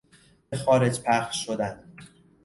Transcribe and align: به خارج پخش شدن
به 0.49 0.57
خارج 0.57 1.01
پخش 1.01 1.45
شدن 1.45 1.83